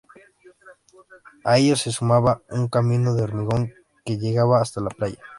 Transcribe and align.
A 1.43 1.59
ello 1.59 1.75
se 1.75 1.91
sumaba 1.91 2.41
un 2.49 2.69
camino 2.69 3.13
de 3.13 3.21
hormigón 3.21 3.71
que 4.03 4.17
llegaba 4.17 4.59
hasta 4.59 4.81
la 4.81 4.89
playa. 4.89 5.19